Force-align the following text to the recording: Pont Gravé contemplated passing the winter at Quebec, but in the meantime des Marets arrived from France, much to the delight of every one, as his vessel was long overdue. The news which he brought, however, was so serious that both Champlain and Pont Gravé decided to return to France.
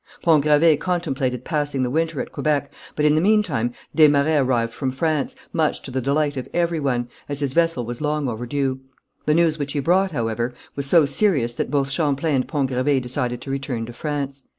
Pont 0.23 0.43
Gravé 0.43 0.79
contemplated 0.79 1.45
passing 1.45 1.83
the 1.83 1.89
winter 1.91 2.19
at 2.21 2.31
Quebec, 2.31 2.73
but 2.95 3.05
in 3.05 3.13
the 3.13 3.21
meantime 3.21 3.71
des 3.93 4.07
Marets 4.07 4.39
arrived 4.41 4.73
from 4.73 4.89
France, 4.89 5.35
much 5.53 5.79
to 5.83 5.91
the 5.91 6.01
delight 6.01 6.35
of 6.37 6.47
every 6.55 6.79
one, 6.79 7.07
as 7.29 7.39
his 7.41 7.53
vessel 7.53 7.85
was 7.85 8.01
long 8.01 8.27
overdue. 8.27 8.79
The 9.27 9.35
news 9.35 9.59
which 9.59 9.73
he 9.73 9.79
brought, 9.79 10.09
however, 10.09 10.55
was 10.75 10.87
so 10.87 11.05
serious 11.05 11.53
that 11.53 11.69
both 11.69 11.91
Champlain 11.91 12.37
and 12.37 12.47
Pont 12.47 12.71
Gravé 12.71 12.99
decided 12.99 13.41
to 13.41 13.51
return 13.51 13.85
to 13.85 13.93
France. 13.93 14.45